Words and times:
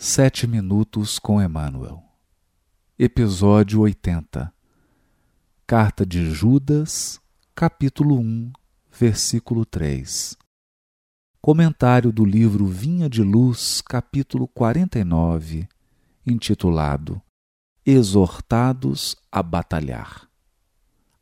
Sete 0.00 0.46
Minutos 0.46 1.18
com 1.18 1.42
Emmanuel. 1.42 2.04
Episódio 2.96 3.80
80. 3.80 4.54
Carta 5.66 6.06
de 6.06 6.30
Judas, 6.30 7.20
capítulo 7.52 8.16
1, 8.20 8.52
versículo 8.96 9.66
3. 9.66 10.36
Comentário 11.40 12.12
do 12.12 12.24
livro 12.24 12.64
Vinha 12.64 13.10
de 13.10 13.24
Luz, 13.24 13.80
capítulo 13.80 14.46
49, 14.46 15.68
intitulado 16.24 17.20
Exortados 17.84 19.16
a 19.32 19.42
Batalhar. 19.42 20.28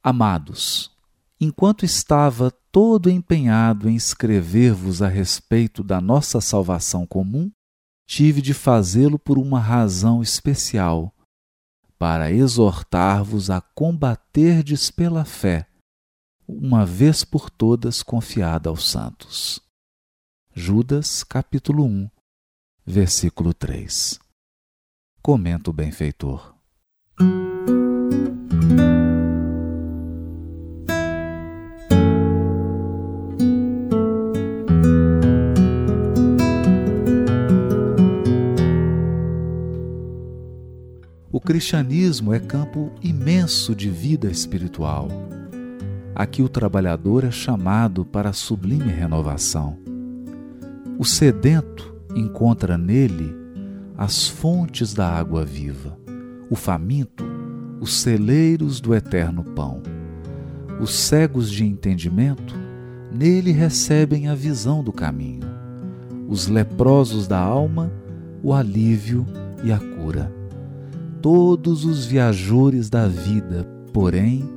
Amados, 0.03 0.95
enquanto 1.41 1.87
estava 1.87 2.51
todo 2.71 3.09
empenhado 3.09 3.89
em 3.89 3.97
escrever-vos 3.97 5.01
a 5.01 5.09
respeito 5.09 5.83
da 5.83 5.99
nossa 5.99 6.43
salvação 6.43 7.07
comum, 7.07 7.51
tive 8.07 8.41
de 8.41 8.55
fazê-lo 8.55 9.19
por 9.19 9.37
uma 9.37 9.61
razão 9.61 10.23
especial, 10.23 11.13
para 11.99 12.31
exortar-vos 12.31 13.51
a 13.51 13.61
combaterdes 13.61 14.91
pela 14.91 15.25
fé, 15.25 15.69
uma 16.47 16.87
vez 16.87 17.25
por 17.25 17.51
todas 17.51 18.03
confiada 18.03 18.71
aos 18.71 18.89
santos. 18.89 19.61
Judas, 20.55 21.25
capítulo 21.25 21.85
1, 21.85 22.09
versículo 22.85 23.53
3. 23.53 24.19
Comenta 25.21 25.71
o 25.71 25.73
benfeitor. 25.73 26.56
Cristianismo 41.57 42.35
é 42.35 42.39
campo 42.39 42.93
imenso 43.03 43.75
de 43.75 43.89
vida 43.89 44.31
espiritual. 44.31 45.09
Aqui 46.15 46.43
o 46.43 46.51
trabalhador 46.51 47.25
é 47.25 47.31
chamado 47.31 48.05
para 48.05 48.29
a 48.29 48.35
sublime 48.35 48.93
renovação. 48.93 49.79
O 50.99 51.05
sedento 51.07 51.97
encontra 52.15 52.77
nele 52.77 53.35
as 53.97 54.29
fontes 54.29 54.93
da 54.93 55.09
água 55.09 55.47
viva, 55.47 55.99
o 56.51 56.57
faminto, 56.57 57.25
os 57.81 58.03
celeiros 58.03 58.79
do 58.79 58.95
eterno 58.95 59.43
pão. 59.43 59.83
Os 60.79 60.95
cegos 60.95 61.51
de 61.51 61.65
entendimento 61.65 62.55
nele 63.11 63.51
recebem 63.51 64.29
a 64.29 64.35
visão 64.35 64.85
do 64.85 64.93
caminho. 64.93 65.49
Os 66.29 66.49
leprosos 66.49 67.27
da 67.27 67.39
alma, 67.39 67.91
o 68.43 68.53
alívio 68.53 69.25
e 69.65 69.73
a 69.73 69.79
cura 69.79 70.36
todos 71.21 71.85
os 71.85 72.05
viajores 72.05 72.89
da 72.89 73.07
vida, 73.07 73.65
porém, 73.93 74.49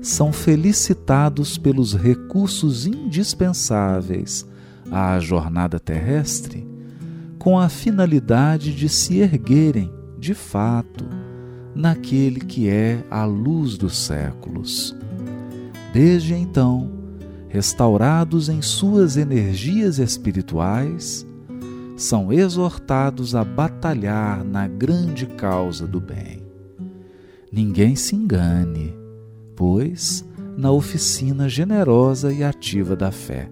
são 0.00 0.32
felicitados 0.32 1.56
pelos 1.56 1.94
recursos 1.94 2.86
indispensáveis 2.86 4.46
à 4.90 5.18
jornada 5.18 5.80
terrestre, 5.80 6.68
com 7.38 7.58
a 7.58 7.68
finalidade 7.68 8.74
de 8.74 8.88
se 8.88 9.18
erguerem, 9.18 9.92
de 10.18 10.34
fato, 10.34 11.04
naquele 11.74 12.40
que 12.40 12.68
é 12.68 13.02
a 13.10 13.24
luz 13.24 13.76
dos 13.76 13.96
séculos. 13.96 14.94
Desde 15.92 16.34
então, 16.34 16.90
restaurados 17.48 18.48
em 18.48 18.60
suas 18.60 19.16
energias 19.16 19.98
espirituais, 19.98 21.26
são 21.96 22.32
exortados 22.32 23.34
a 23.34 23.44
batalhar 23.44 24.44
na 24.44 24.66
grande 24.66 25.26
causa 25.26 25.86
do 25.86 26.00
bem. 26.00 26.42
Ninguém 27.52 27.94
se 27.94 28.16
engane, 28.16 28.94
pois, 29.54 30.24
na 30.56 30.70
oficina 30.72 31.48
generosa 31.48 32.32
e 32.32 32.42
ativa 32.42 32.96
da 32.96 33.12
fé. 33.12 33.48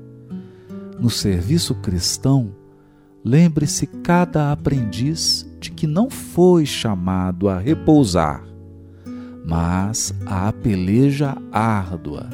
No 0.99 1.09
serviço 1.09 1.75
cristão, 1.77 2.55
lembre-se 3.25 3.87
cada 3.87 4.51
aprendiz 4.51 5.49
de 5.61 5.71
que 5.71 5.87
não 5.87 6.11
foi 6.11 6.67
chamado 6.67 7.49
a 7.49 7.59
repousar, 7.59 8.45
mas 9.45 10.13
a 10.27 10.53
peleja 10.53 11.37
árdua, 11.53 12.29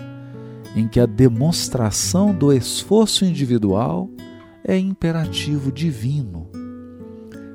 em 0.74 0.88
que 0.88 1.00
a 1.00 1.06
demonstração 1.06 2.34
do 2.34 2.52
esforço 2.52 3.24
individual 3.24 4.10
é 4.68 4.78
imperativo 4.78 5.72
divino. 5.72 6.46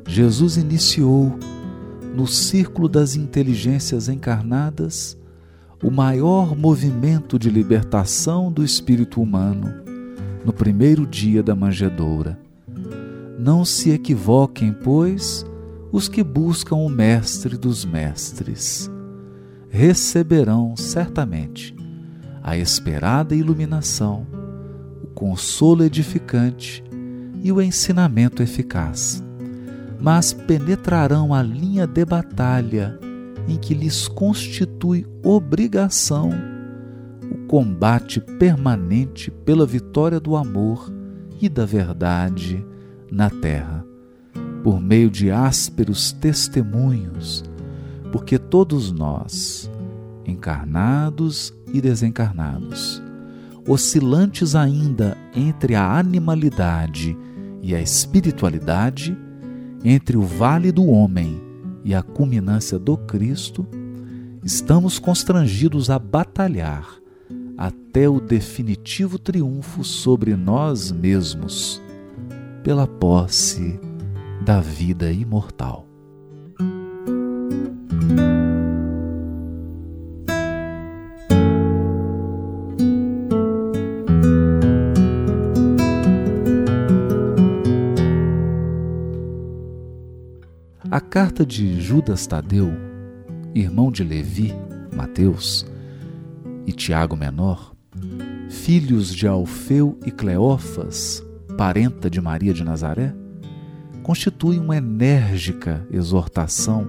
Jesus 0.07 0.57
iniciou, 0.57 1.37
no 2.15 2.25
círculo 2.25 2.89
das 2.89 3.15
inteligências 3.15 4.09
encarnadas, 4.09 5.15
o 5.83 5.91
maior 5.91 6.57
movimento 6.57 7.37
de 7.37 7.51
libertação 7.51 8.51
do 8.51 8.63
espírito 8.63 9.21
humano 9.21 9.71
no 10.43 10.51
primeiro 10.51 11.05
dia 11.05 11.43
da 11.43 11.55
manjedoura. 11.55 12.39
Não 13.37 13.63
se 13.63 13.91
equivoquem, 13.91 14.73
pois, 14.73 15.45
os 15.91 16.07
que 16.07 16.23
buscam 16.23 16.77
o 16.77 16.89
Mestre 16.89 17.57
dos 17.57 17.85
Mestres. 17.85 18.89
Receberão 19.69 20.75
certamente 20.75 21.75
a 22.41 22.57
esperada 22.57 23.35
iluminação, 23.35 24.25
o 25.03 25.07
consolo 25.07 25.83
edificante 25.83 26.83
e 27.43 27.51
o 27.51 27.61
ensinamento 27.61 28.41
eficaz, 28.41 29.21
mas 29.99 30.31
penetrarão 30.31 31.33
a 31.33 31.43
linha 31.43 31.85
de 31.85 32.05
batalha 32.05 32.97
em 33.47 33.57
que 33.57 33.73
lhes 33.73 34.07
constitui 34.07 35.05
obrigação 35.21 36.31
o 37.29 37.47
combate 37.47 38.21
permanente 38.21 39.29
pela 39.29 39.65
vitória 39.65 40.19
do 40.19 40.35
amor 40.35 40.91
e 41.41 41.49
da 41.49 41.65
verdade 41.65 42.65
na 43.11 43.29
terra, 43.29 43.85
por 44.63 44.79
meio 44.79 45.09
de 45.09 45.29
ásperos 45.29 46.13
testemunhos, 46.13 47.43
porque 48.11 48.37
todos 48.37 48.91
nós, 48.91 49.69
encarnados 50.25 51.53
e 51.73 51.81
desencarnados, 51.81 53.01
oscilantes 53.67 54.55
ainda 54.55 55.17
entre 55.35 55.75
a 55.75 55.97
animalidade 55.97 57.17
e 57.63 57.73
a 57.73 57.81
espiritualidade, 57.81 59.17
entre 59.85 60.17
o 60.17 60.21
vale 60.21 60.69
do 60.69 60.85
homem 60.85 61.41
e 61.81 61.95
a 61.95 62.03
culminância 62.03 62.77
do 62.77 62.97
Cristo, 62.97 63.65
estamos 64.43 64.99
constrangidos 64.99 65.89
a 65.89 65.97
batalhar 65.97 67.01
até 67.57 68.09
o 68.09 68.19
definitivo 68.19 69.17
triunfo 69.17 69.81
sobre 69.81 70.35
nós 70.35 70.91
mesmos, 70.91 71.81
pela 72.63 72.85
posse 72.85 73.79
da 74.43 74.59
vida 74.59 75.09
imortal. 75.11 75.92
A 90.91 90.99
carta 90.99 91.45
de 91.45 91.79
Judas 91.79 92.27
Tadeu, 92.27 92.69
irmão 93.55 93.89
de 93.89 94.03
Levi, 94.03 94.53
Mateus, 94.93 95.65
e 96.67 96.73
Tiago 96.73 97.15
Menor, 97.15 97.73
filhos 98.49 99.15
de 99.15 99.25
Alfeu 99.25 99.97
e 100.05 100.11
Cleófas, 100.11 101.23
parenta 101.57 102.09
de 102.09 102.19
Maria 102.19 102.53
de 102.53 102.65
Nazaré, 102.65 103.15
constitui 104.03 104.59
uma 104.59 104.75
enérgica 104.75 105.87
exortação 105.89 106.85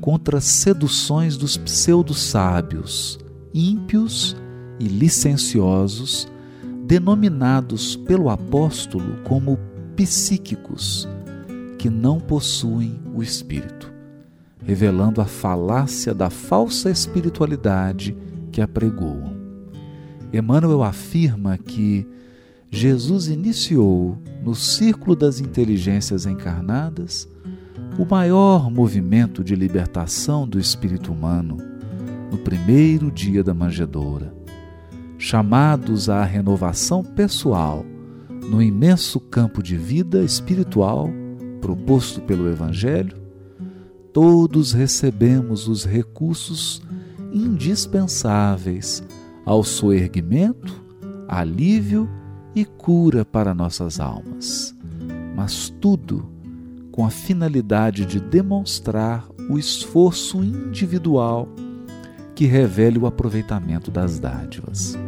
contra 0.00 0.38
as 0.38 0.44
seduções 0.44 1.36
dos 1.36 1.58
pseudo-sábios, 1.58 3.18
ímpios 3.52 4.34
e 4.80 4.88
licenciosos, 4.88 6.26
denominados 6.86 7.94
pelo 7.94 8.30
apóstolo 8.30 9.22
como 9.22 9.58
psíquicos 9.96 11.06
que 11.82 11.90
não 11.90 12.20
possuem 12.20 13.00
o 13.12 13.24
Espírito, 13.24 13.92
revelando 14.64 15.20
a 15.20 15.24
falácia 15.24 16.14
da 16.14 16.30
falsa 16.30 16.88
espiritualidade 16.88 18.16
que 18.52 18.60
apregoam. 18.60 19.34
Emmanuel 20.32 20.84
afirma 20.84 21.58
que 21.58 22.06
Jesus 22.70 23.26
iniciou, 23.26 24.16
no 24.44 24.54
círculo 24.54 25.16
das 25.16 25.40
inteligências 25.40 26.24
encarnadas, 26.24 27.28
o 27.98 28.06
maior 28.08 28.70
movimento 28.70 29.42
de 29.42 29.56
libertação 29.56 30.46
do 30.46 30.60
espírito 30.60 31.10
humano 31.10 31.56
no 32.30 32.38
primeiro 32.38 33.10
dia 33.10 33.42
da 33.42 33.52
manjedoura. 33.52 34.32
Chamados 35.18 36.08
à 36.08 36.22
renovação 36.22 37.02
pessoal 37.02 37.84
no 38.48 38.62
imenso 38.62 39.18
campo 39.18 39.60
de 39.60 39.76
vida 39.76 40.22
espiritual 40.22 41.10
proposto 41.62 42.20
pelo 42.20 42.50
Evangelho, 42.50 43.16
todos 44.12 44.72
recebemos 44.72 45.68
os 45.68 45.84
recursos 45.84 46.82
indispensáveis 47.32 49.02
ao 49.46 49.62
soerguimento, 49.62 50.84
alívio 51.28 52.08
e 52.54 52.64
cura 52.64 53.24
para 53.24 53.54
nossas 53.54 54.00
almas, 54.00 54.76
mas 55.34 55.70
tudo 55.80 56.28
com 56.90 57.06
a 57.06 57.10
finalidade 57.10 58.04
de 58.04 58.20
demonstrar 58.20 59.26
o 59.48 59.58
esforço 59.58 60.42
individual 60.42 61.48
que 62.34 62.44
revele 62.44 62.98
o 62.98 63.06
aproveitamento 63.06 63.90
das 63.90 64.18
dádivas. 64.18 64.98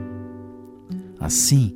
Assim, 1.18 1.74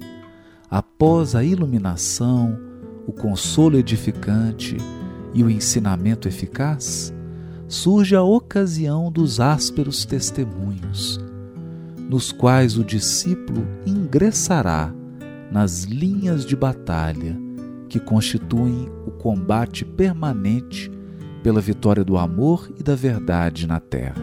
após 0.70 1.34
a 1.34 1.42
iluminação, 1.44 2.67
o 3.08 3.12
consolo 3.12 3.78
edificante 3.78 4.76
e 5.32 5.42
o 5.42 5.48
ensinamento 5.48 6.28
eficaz, 6.28 7.10
surge 7.66 8.14
a 8.14 8.22
ocasião 8.22 9.10
dos 9.10 9.40
ásperos 9.40 10.04
testemunhos, 10.04 11.18
nos 12.06 12.30
quais 12.32 12.76
o 12.76 12.84
discípulo 12.84 13.66
ingressará 13.86 14.92
nas 15.50 15.84
linhas 15.84 16.44
de 16.44 16.54
batalha 16.54 17.34
que 17.88 17.98
constituem 17.98 18.90
o 19.06 19.10
combate 19.10 19.86
permanente 19.86 20.90
pela 21.42 21.62
vitória 21.62 22.04
do 22.04 22.18
amor 22.18 22.70
e 22.78 22.82
da 22.82 22.94
verdade 22.94 23.66
na 23.66 23.80
terra. 23.80 24.22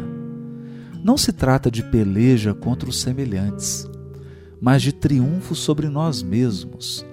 Não 1.04 1.18
se 1.18 1.34
trata 1.34 1.72
de 1.72 1.82
peleja 1.82 2.54
contra 2.54 2.88
os 2.88 3.02
semelhantes, 3.02 3.90
mas 4.62 4.84
de 4.84 4.94
triunfo 4.94 5.56
sobre 5.56 5.90
nós 5.90 6.22
mesmos, 6.22 7.04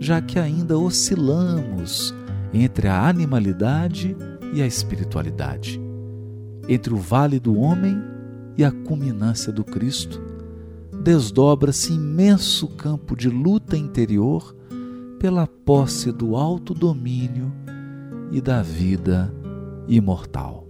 já 0.00 0.22
que 0.22 0.38
ainda 0.38 0.78
oscilamos 0.78 2.14
entre 2.54 2.88
a 2.88 3.06
animalidade 3.06 4.16
e 4.54 4.62
a 4.62 4.66
espiritualidade, 4.66 5.78
entre 6.66 6.94
o 6.94 6.96
vale 6.96 7.38
do 7.38 7.54
homem 7.54 8.02
e 8.56 8.64
a 8.64 8.72
culminância 8.72 9.52
do 9.52 9.62
Cristo, 9.62 10.18
desdobra-se 11.04 11.92
imenso 11.92 12.66
campo 12.68 13.14
de 13.14 13.28
luta 13.28 13.76
interior 13.76 14.56
pela 15.18 15.46
posse 15.46 16.10
do 16.10 16.34
alto 16.34 16.72
domínio 16.72 17.52
e 18.32 18.40
da 18.40 18.62
vida 18.62 19.32
imortal. 19.86 20.66